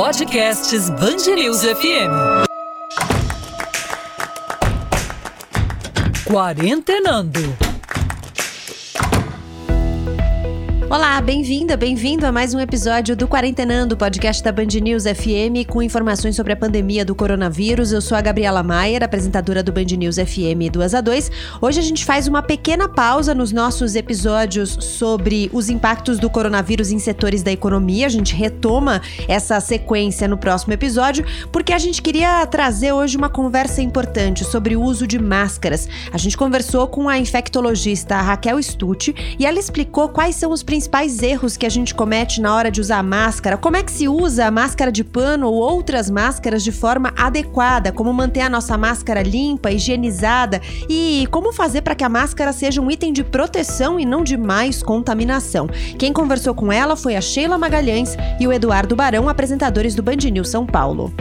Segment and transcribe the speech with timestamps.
[0.00, 2.46] Podcasts Bangerils FM.
[6.24, 7.69] Quarentenando.
[10.90, 15.80] Olá, bem-vinda, bem-vindo a mais um episódio do Quarentenando, podcast da Band News FM, com
[15.80, 17.92] informações sobre a pandemia do coronavírus.
[17.92, 21.30] Eu sou a Gabriela Maier, apresentadora do Band News FM 2 a 2.
[21.60, 26.90] Hoje a gente faz uma pequena pausa nos nossos episódios sobre os impactos do coronavírus
[26.90, 28.06] em setores da economia.
[28.06, 33.28] A gente retoma essa sequência no próximo episódio, porque a gente queria trazer hoje uma
[33.28, 35.88] conversa importante sobre o uso de máscaras.
[36.12, 40.79] A gente conversou com a infectologista Raquel Stucci e ela explicou quais são os principais
[40.80, 44.08] principais erros que a gente comete na hora de usar máscara, como é que se
[44.08, 48.78] usa a máscara de pano ou outras máscaras de forma adequada, como manter a nossa
[48.78, 50.58] máscara limpa, higienizada?
[50.88, 54.38] E como fazer para que a máscara seja um item de proteção e não de
[54.38, 55.68] mais contaminação.
[55.98, 60.30] Quem conversou com ela foi a Sheila Magalhães e o Eduardo Barão, apresentadores do Band
[60.32, 61.12] News São Paulo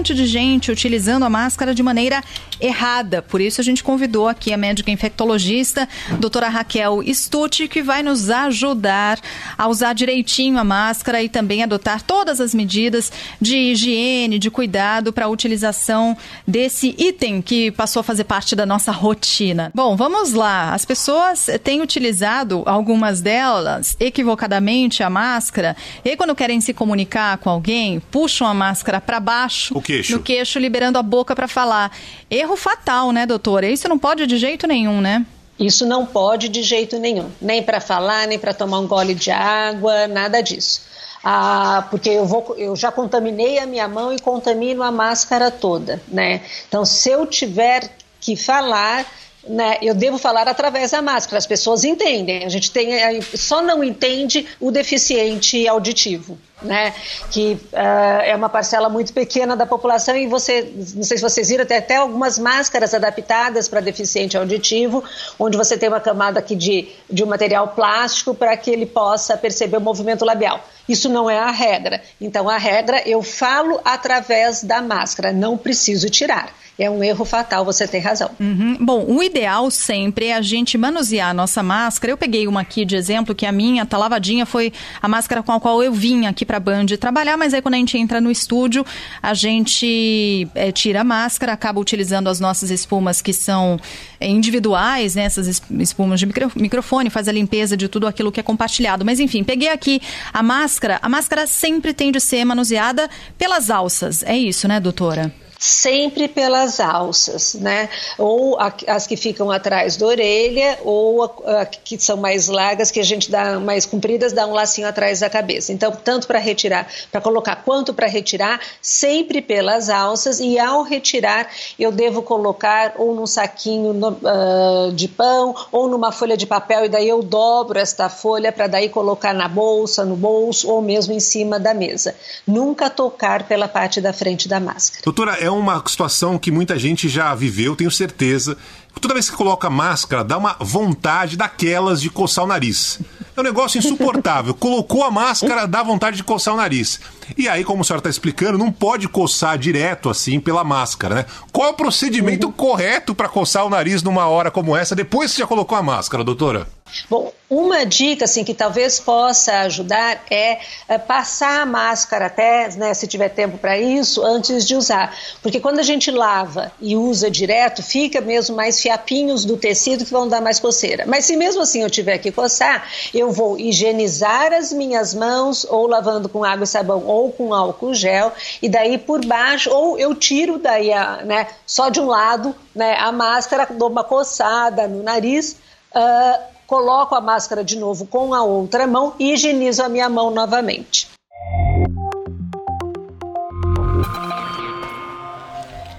[0.00, 2.24] monte de gente utilizando a máscara de maneira
[2.58, 3.20] errada.
[3.20, 5.86] Por isso a gente convidou aqui a médica infectologista,
[6.18, 9.20] doutora Raquel Stucci, que vai nos ajudar
[9.58, 15.12] a usar direitinho a máscara e também adotar todas as medidas de higiene, de cuidado
[15.12, 19.70] para a utilização desse item que passou a fazer parte da nossa rotina.
[19.74, 20.72] Bom, vamos lá.
[20.72, 27.50] As pessoas têm utilizado, algumas delas, equivocadamente a máscara e quando querem se comunicar com
[27.50, 29.74] alguém, puxam a máscara para baixo.
[29.90, 30.12] Queixo.
[30.12, 31.90] No queixo, liberando a boca para falar.
[32.30, 33.68] Erro fatal, né, doutora?
[33.68, 35.26] Isso não pode de jeito nenhum, né?
[35.58, 39.30] Isso não pode de jeito nenhum, nem para falar, nem para tomar um gole de
[39.30, 40.82] água, nada disso.
[41.22, 46.00] Ah, porque eu, vou, eu já contaminei a minha mão e contamino a máscara toda,
[46.08, 46.40] né?
[46.66, 49.04] Então, se eu tiver que falar,
[49.48, 51.38] né, eu devo falar através da máscara.
[51.38, 52.44] As pessoas entendem.
[52.44, 56.94] A gente tem, só não entende o deficiente auditivo né,
[57.30, 61.48] que uh, é uma parcela muito pequena da população e você, não sei se vocês
[61.48, 65.02] viram, tem até algumas máscaras adaptadas para deficiente auditivo,
[65.38, 69.36] onde você tem uma camada aqui de, de um material plástico para que ele possa
[69.36, 70.62] perceber o movimento labial.
[70.88, 72.02] Isso não é a regra.
[72.20, 77.62] Então, a regra, eu falo através da máscara, não preciso tirar é um erro fatal,
[77.62, 78.30] você tem razão.
[78.40, 78.78] Uhum.
[78.80, 82.10] Bom, o ideal sempre é a gente manusear a nossa máscara.
[82.10, 85.52] Eu peguei uma aqui de exemplo, que a minha, tá lavadinha, foi a máscara com
[85.52, 88.18] a qual eu vim aqui para a Band trabalhar, mas aí quando a gente entra
[88.18, 88.84] no estúdio,
[89.22, 93.78] a gente é, tira a máscara, acaba utilizando as nossas espumas que são
[94.18, 98.40] é, individuais, né, essas espumas de micro, microfone, faz a limpeza de tudo aquilo que
[98.40, 99.04] é compartilhado.
[99.04, 100.00] Mas enfim, peguei aqui
[100.32, 100.98] a máscara.
[101.02, 104.22] A máscara sempre tem de ser manuseada pelas alças.
[104.22, 105.30] É isso, né, doutora?
[105.60, 107.90] Sempre pelas alças, né?
[108.16, 108.56] Ou
[108.86, 113.04] as que ficam atrás da orelha, ou a, a, que são mais largas, que a
[113.04, 115.70] gente dá mais compridas, dá um lacinho atrás da cabeça.
[115.70, 120.40] Então, tanto para retirar, para colocar, quanto para retirar, sempre pelas alças.
[120.40, 126.10] E ao retirar, eu devo colocar ou num saquinho no, uh, de pão, ou numa
[126.10, 130.16] folha de papel, e daí eu dobro esta folha para daí colocar na bolsa, no
[130.16, 132.14] bolso, ou mesmo em cima da mesa.
[132.46, 135.02] Nunca tocar pela parte da frente da máscara.
[135.04, 138.56] Doutora, é uma situação que muita gente já viveu, tenho certeza.
[139.00, 143.00] Toda vez que coloca máscara, dá uma vontade daquelas de coçar o nariz.
[143.36, 144.52] É um negócio insuportável.
[144.52, 147.00] Colocou a máscara, dá vontade de coçar o nariz.
[147.38, 151.26] E aí, como a senhora está explicando, não pode coçar direto assim pela máscara, né?
[151.52, 152.52] Qual é o procedimento uhum.
[152.52, 156.24] correto para coçar o nariz numa hora como essa, depois que já colocou a máscara,
[156.24, 156.66] doutora?
[157.08, 162.94] Bom, uma dica assim que talvez possa ajudar é, é passar a máscara até, né,
[162.94, 167.28] se tiver tempo para isso, antes de usar, porque quando a gente lava e usa
[167.28, 171.04] direto, fica mesmo mais fiapinhos do tecido que vão dar mais coceira.
[171.06, 175.88] Mas se mesmo assim eu tiver que coçar, eu vou higienizar as minhas mãos ou
[175.88, 180.14] lavando com água e sabão ou com álcool gel e daí por baixo ou eu
[180.14, 185.02] tiro daí a, né, só de um lado, né, a máscara, dou uma coçada no
[185.02, 185.56] nariz.
[185.92, 190.30] Uh, coloco a máscara de novo com a outra mão e higienizo a minha mão
[190.30, 191.08] novamente.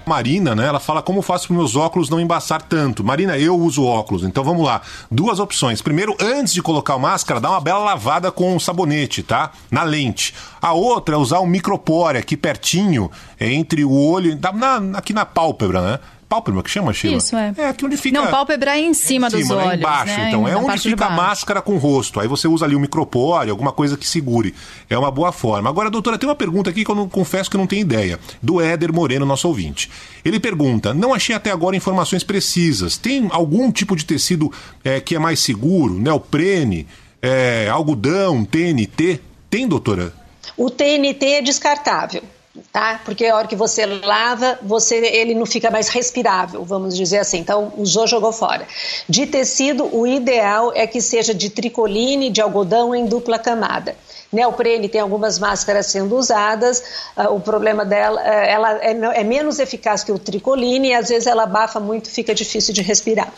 [0.06, 0.66] Marina, né?
[0.66, 3.04] Ela fala como faço para meus óculos não embaçar tanto.
[3.04, 4.80] Marina, eu uso óculos, então vamos lá.
[5.10, 5.82] Duas opções.
[5.82, 9.52] Primeiro, antes de colocar a máscara, dá uma bela lavada com um sabonete, tá?
[9.70, 10.34] Na lente.
[10.60, 15.82] A outra é usar um micropore aqui pertinho, entre o olho, na, aqui na pálpebra,
[15.82, 15.98] né?
[16.32, 17.18] Pálpebra que chama, Sheila?
[17.18, 17.52] Isso, é.
[17.58, 18.18] É aqui onde fica...
[18.18, 19.76] Não, pálpebra é em cima, em dos cima, olhos, né?
[19.76, 20.28] embaixo, né?
[20.28, 20.48] então.
[20.48, 22.18] É onde fica a máscara com o rosto.
[22.18, 24.54] Aí você usa ali o micropore, alguma coisa que segure.
[24.88, 25.68] É uma boa forma.
[25.68, 28.18] Agora, doutora, tem uma pergunta aqui que eu não, confesso que eu não tenho ideia.
[28.40, 29.90] Do Éder Moreno, nosso ouvinte.
[30.24, 32.96] Ele pergunta, não achei até agora informações precisas.
[32.96, 34.50] Tem algum tipo de tecido
[34.82, 35.98] é, que é mais seguro?
[35.98, 36.86] Neoprene,
[37.20, 39.20] é, algodão, TNT?
[39.50, 40.14] Tem, doutora?
[40.56, 42.22] O TNT é descartável
[42.70, 43.00] tá?
[43.04, 47.38] Porque a hora que você lava, você ele não fica mais respirável, vamos dizer assim.
[47.38, 48.66] Então, usou, jogou fora.
[49.08, 53.96] De tecido, o ideal é que seja de tricoline, de algodão em dupla camada.
[54.30, 56.82] Neoprene tem algumas máscaras sendo usadas,
[57.16, 61.10] uh, o problema dela, uh, ela é, é menos eficaz que o tricoline e às
[61.10, 63.32] vezes ela abafa muito, fica difícil de respirar.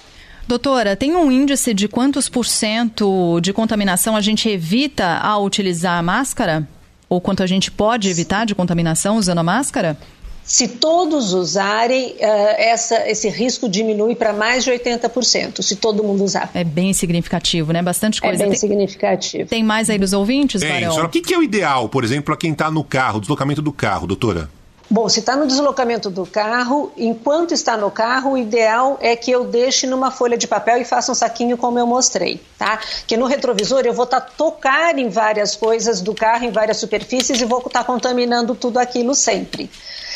[0.47, 5.99] Doutora, tem um índice de quantos por cento de contaminação a gente evita ao utilizar
[5.99, 6.69] a máscara?
[7.09, 9.97] Ou quanto a gente pode evitar de contaminação usando a máscara?
[10.45, 12.17] Se todos usarem, uh,
[12.59, 16.51] essa, esse risco diminui para mais de 80%, se todo mundo usar.
[16.53, 17.81] É bem significativo, né?
[17.81, 18.37] Bastante coisa.
[18.37, 19.49] É bem tem, significativo.
[19.49, 20.71] Tem mais aí dos ouvintes, Tem.
[20.71, 20.91] Barão?
[20.91, 23.63] Senhora, o que, que é o ideal, por exemplo, para quem está no carro, deslocamento
[23.63, 24.51] do carro, doutora?
[24.91, 29.31] Bom, se está no deslocamento do carro, enquanto está no carro, o ideal é que
[29.31, 32.79] eu deixe numa folha de papel e faça um saquinho como eu mostrei, tá?
[33.07, 36.77] Que no retrovisor eu vou estar tá tocar em várias coisas do carro, em várias
[36.77, 39.71] superfícies e vou estar tá contaminando tudo aquilo sempre.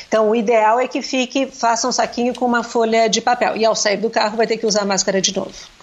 [0.07, 3.57] Então, o ideal é que fique, faça um saquinho com uma folha de papel.
[3.57, 5.78] E ao sair do carro vai ter que usar a máscara de novo.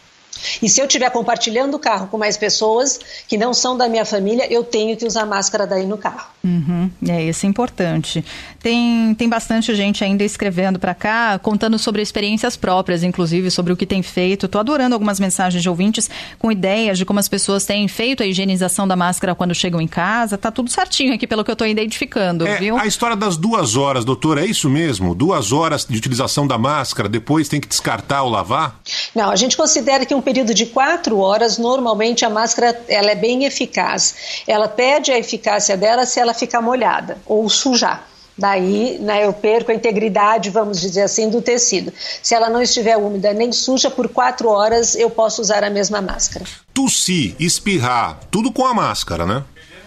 [0.62, 4.06] E se eu estiver compartilhando o carro com mais pessoas que não são da minha
[4.06, 6.28] família, eu tenho que usar máscara daí no carro.
[6.44, 8.24] Uhum, é, isso é importante.
[8.60, 13.78] Tem, tem bastante gente ainda escrevendo para cá, contando sobre experiências próprias, inclusive sobre o
[13.78, 14.46] que tem feito.
[14.46, 18.26] Estou adorando algumas mensagens de ouvintes com ideias de como as pessoas têm feito a
[18.26, 20.38] higienização da máscara quando chegam em casa.
[20.38, 22.78] Tá tudo certinho aqui pelo que eu estou identificando, é, viu?
[22.78, 25.16] A história das duas horas, doutora, é isso mesmo?
[25.16, 28.80] Duas horas de utilização da máscara, depois tem que descartar ou lavar?
[29.14, 33.16] Não, a gente considera que um período de quatro horas, normalmente a máscara ela é
[33.16, 34.44] bem eficaz.
[34.48, 38.08] Ela perde a eficácia dela se ela ficar molhada ou sujar.
[38.38, 41.94] Daí né, eu perco a integridade, vamos dizer assim, do tecido.
[42.22, 46.02] Se ela não estiver úmida nem suja, por quatro horas eu posso usar a mesma
[46.02, 46.44] máscara.
[46.74, 49.44] Tossir, espirrar, tudo com a máscara, né?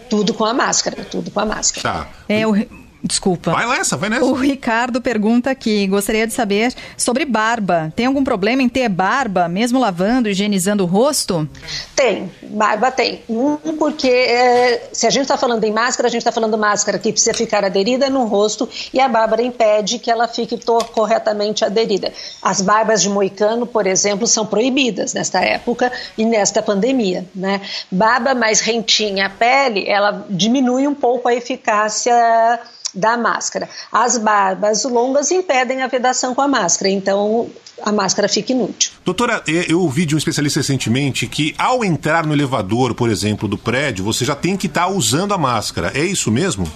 [0.08, 1.82] Tudo com a máscara, tudo com a máscara.
[1.82, 2.10] Tá.
[2.26, 2.54] É, o
[3.02, 3.52] Desculpa.
[3.52, 4.24] Vai nessa, vai nessa.
[4.24, 7.92] O Ricardo pergunta aqui, gostaria de saber sobre barba.
[7.94, 11.48] Tem algum problema em ter barba, mesmo lavando, higienizando o rosto?
[11.94, 13.22] Tem, barba tem.
[13.28, 16.98] Um, porque é, se a gente está falando em máscara, a gente está falando máscara
[16.98, 20.58] que precisa ficar aderida no rosto e a barba impede que ela fique
[20.92, 22.12] corretamente aderida.
[22.42, 27.24] As barbas de moicano, por exemplo, são proibidas nesta época e nesta pandemia.
[27.32, 27.60] Né?
[27.90, 32.58] Barba mais rentinha a pele, ela diminui um pouco a eficácia
[32.94, 33.68] da máscara.
[33.92, 37.50] As barbas longas impedem a vedação com a máscara, então
[37.82, 38.92] a máscara fica inútil.
[39.04, 43.56] Doutora, eu ouvi de um especialista recentemente que ao entrar no elevador, por exemplo, do
[43.56, 45.92] prédio, você já tem que estar tá usando a máscara.
[45.94, 46.70] É isso mesmo?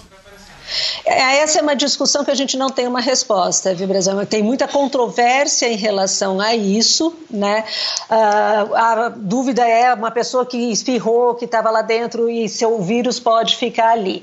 [1.04, 4.14] É, essa é uma discussão que a gente não tem uma resposta, viu, Brasil?
[4.26, 7.64] Tem muita controvérsia em relação a isso, né?
[8.08, 13.20] Uh, a dúvida é uma pessoa que espirrou, que estava lá dentro e seu vírus
[13.20, 14.22] pode ficar ali.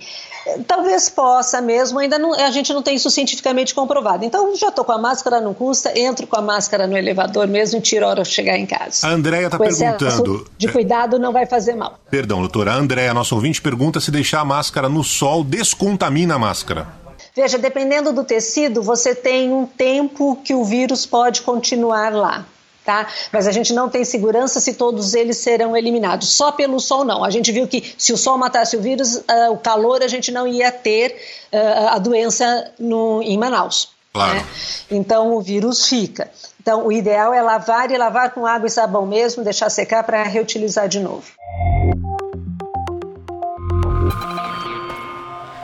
[0.68, 4.24] Talvez possa mesmo, ainda não, a gente não tem isso cientificamente comprovado.
[4.25, 7.80] Então, já estou com a máscara, não custa, entro com a máscara no elevador mesmo
[7.80, 9.07] e tiro a hora de chegar em casa.
[9.07, 10.48] A Andréia está perguntando.
[10.57, 12.00] De cuidado não vai fazer mal.
[12.10, 12.74] Perdão, doutora.
[12.74, 16.88] A Andréia, nosso ouvinte, pergunta se deixar a máscara no sol descontamina a máscara.
[17.36, 22.46] Veja, dependendo do tecido, você tem um tempo que o vírus pode continuar lá
[22.89, 23.06] tá?
[23.31, 26.29] Mas a gente não tem segurança se todos eles serão eliminados.
[26.29, 27.24] Só pelo sol não.
[27.24, 30.31] A gente viu que se o sol matasse o vírus, uh, o calor a gente
[30.31, 31.15] não ia ter
[31.53, 33.89] uh, a doença no, em Manaus.
[34.12, 34.34] Claro.
[34.34, 34.46] Né?
[34.89, 36.31] Então o vírus fica.
[36.60, 40.24] Então o ideal é lavar e lavar com água e sabão mesmo, deixar secar para
[40.24, 41.25] reutilizar de novo.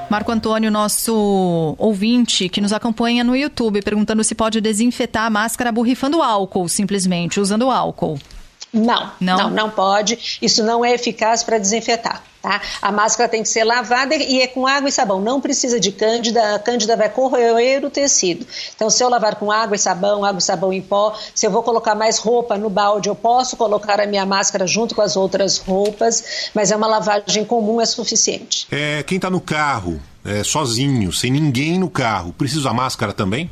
[0.09, 5.71] Marco Antônio, nosso ouvinte que nos acompanha no YouTube, perguntando se pode desinfetar a máscara
[5.71, 8.19] borrifando álcool, simplesmente, usando álcool.
[8.75, 10.37] Não, não, não, não pode.
[10.41, 12.21] Isso não é eficaz para desinfetar.
[12.41, 12.61] Tá?
[12.81, 15.21] A máscara tem que ser lavada e é com água e sabão.
[15.21, 16.55] Não precisa de cândida.
[16.55, 18.45] A cândida vai corroer o tecido.
[18.75, 21.51] Então, se eu lavar com água e sabão, água e sabão em pó, se eu
[21.51, 25.15] vou colocar mais roupa no balde, eu posso colocar a minha máscara junto com as
[25.15, 28.67] outras roupas, mas é uma lavagem comum, é suficiente.
[28.69, 33.49] É, quem está no carro, é, sozinho, sem ninguém no carro, precisa usar máscara também?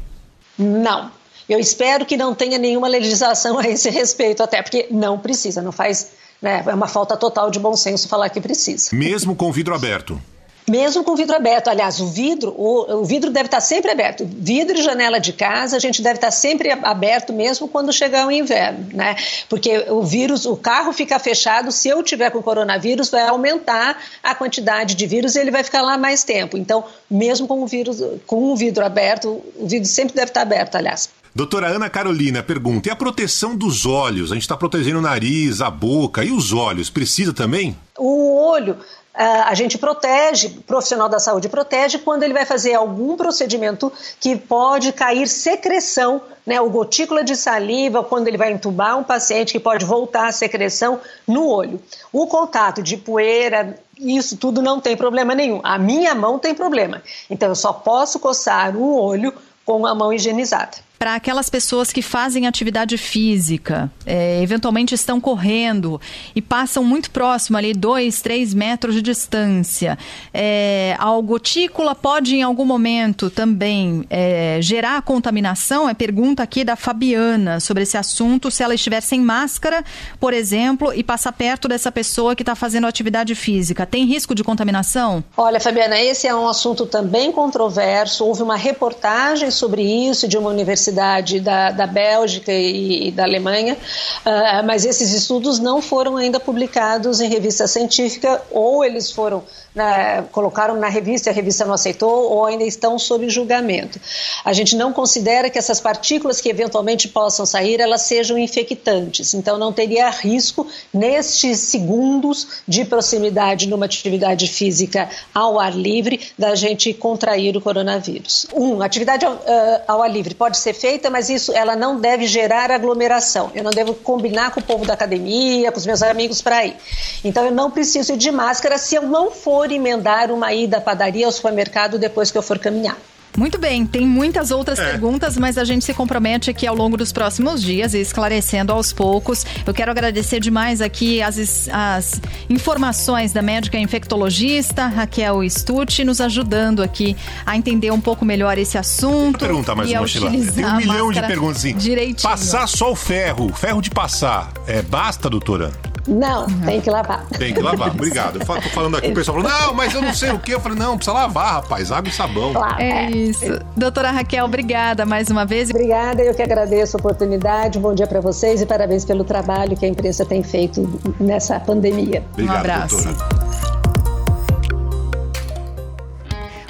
[0.55, 1.22] Não.
[1.47, 5.71] Eu espero que não tenha nenhuma legislação a esse respeito, até porque não precisa, não
[5.71, 6.11] faz.
[6.41, 8.89] Né, é uma falta total de bom senso falar que precisa.
[8.93, 10.21] Mesmo com vidro aberto.
[10.69, 14.25] Mesmo com vidro aberto, aliás, o vidro, o, o, vidro deve estar sempre aberto.
[14.25, 18.31] Vidro e janela de casa, a gente deve estar sempre aberto, mesmo quando chegar o
[18.31, 19.17] inverno, né?
[19.49, 24.33] Porque o vírus, o carro fica fechado, se eu tiver com coronavírus, vai aumentar a
[24.33, 26.57] quantidade de vírus e ele vai ficar lá mais tempo.
[26.57, 30.75] Então, mesmo com o vírus, com o vidro aberto, o vidro sempre deve estar aberto,
[30.75, 31.09] aliás.
[31.35, 34.31] Doutora Ana Carolina pergunta: e a proteção dos olhos?
[34.31, 36.91] A gente está protegendo o nariz, a boca e os olhos.
[36.91, 37.75] Precisa também?
[37.97, 38.77] O olho
[39.13, 43.93] Uh, a gente protege, o profissional da saúde protege quando ele vai fazer algum procedimento
[44.19, 49.53] que pode cair secreção, né, o gotícula de saliva, quando ele vai entubar um paciente
[49.53, 51.79] que pode voltar a secreção no olho.
[52.11, 55.61] O contato de poeira, isso tudo não tem problema nenhum.
[55.63, 57.03] A minha mão tem problema.
[57.29, 59.31] Então eu só posso coçar o olho
[59.63, 65.99] com a mão higienizada para aquelas pessoas que fazem atividade física, é, eventualmente estão correndo
[66.33, 69.97] e passam muito próximo ali, dois, três metros de distância.
[70.33, 75.89] É, a gotícula pode em algum momento também é, gerar contaminação?
[75.89, 78.49] É pergunta aqui da Fabiana sobre esse assunto.
[78.49, 79.83] Se ela estiver sem máscara,
[80.19, 84.43] por exemplo, e passar perto dessa pessoa que está fazendo atividade física, tem risco de
[84.43, 85.23] contaminação?
[85.35, 88.25] Olha, Fabiana, esse é um assunto também controverso.
[88.25, 93.23] Houve uma reportagem sobre isso de uma universidade Universidade da, da Bélgica e, e da
[93.23, 99.43] Alemanha, uh, mas esses estudos não foram ainda publicados em revista científica ou eles foram
[99.75, 103.99] né, colocaram na revista, a revista não aceitou ou ainda estão sob julgamento.
[104.45, 109.57] A gente não considera que essas partículas que eventualmente possam sair, elas sejam infectantes, então
[109.57, 116.93] não teria risco nestes segundos de proximidade numa atividade física ao ar livre da gente
[116.93, 118.45] contrair o coronavírus.
[118.53, 122.27] Um, atividade ao, uh, ao ar livre pode ser feita, mas isso ela não deve
[122.27, 123.51] gerar aglomeração.
[123.53, 126.75] Eu não devo combinar com o povo da academia, com os meus amigos para ir.
[127.23, 131.25] Então eu não preciso de máscara se eu não for emendar uma ida à padaria
[131.25, 132.97] ou supermercado depois que eu for caminhar.
[133.37, 134.91] Muito bem, tem muitas outras é.
[134.91, 139.45] perguntas, mas a gente se compromete aqui ao longo dos próximos dias, esclarecendo aos poucos.
[139.65, 146.83] Eu quero agradecer demais aqui as, as informações da médica infectologista Raquel Stucci, nos ajudando
[146.83, 149.39] aqui a entender um pouco melhor esse assunto.
[149.39, 150.31] Pergunta mais uma, Sheila.
[150.31, 151.75] Tem um milhão de perguntas assim.
[151.75, 152.29] Direitinho.
[152.29, 155.71] Passar só o ferro, ferro de passar, é, basta, doutora?
[156.07, 156.65] Não, uhum.
[156.65, 157.25] tem que lavar.
[157.37, 158.39] Tem que lavar, obrigado.
[158.39, 160.53] Eu tô falando aqui, o pessoal falou, não, mas eu não sei o que.
[160.53, 162.53] Eu falei, não, precisa lavar, rapaz, água e sabão.
[162.53, 163.59] Claro, é, é isso.
[163.75, 165.69] Doutora Raquel, obrigada mais uma vez.
[165.69, 167.77] Obrigada, eu que agradeço a oportunidade.
[167.77, 171.59] Um bom dia para vocês e parabéns pelo trabalho que a imprensa tem feito nessa
[171.59, 172.23] pandemia.
[172.33, 173.03] Obrigado, um abraço.
[173.03, 173.32] Doutora.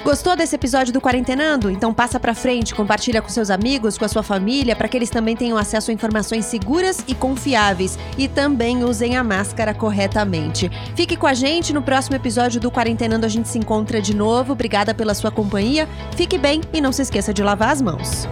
[0.04, 1.70] Gostou desse episódio do Quarentenando?
[1.70, 5.08] Então passa pra frente, compartilha com seus amigos, com a sua família, para que eles
[5.08, 10.70] também tenham acesso a informações seguras e confiáveis e também usem a máscara corretamente.
[10.94, 14.52] Fique com a gente no próximo episódio do Quarentenando, a gente se encontra de novo.
[14.52, 15.88] Obrigada pela sua companhia.
[16.14, 18.28] Fique bem e não se esqueça de lavar as mãos.